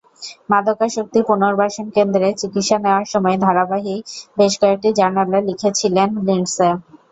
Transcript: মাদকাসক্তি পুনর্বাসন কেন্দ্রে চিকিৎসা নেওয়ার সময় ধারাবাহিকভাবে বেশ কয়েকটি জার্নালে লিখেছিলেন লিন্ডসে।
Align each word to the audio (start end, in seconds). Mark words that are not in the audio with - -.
মাদকাসক্তি 0.49 1.19
পুনর্বাসন 1.27 1.85
কেন্দ্রে 1.95 2.27
চিকিৎসা 2.41 2.77
নেওয়ার 2.79 3.05
সময় 3.13 3.37
ধারাবাহিকভাবে 3.39 3.95
বেশ 4.39 4.53
কয়েকটি 4.61 4.89
জার্নালে 4.99 5.39
লিখেছিলেন 5.49 6.09
লিন্ডসে। 6.25 6.69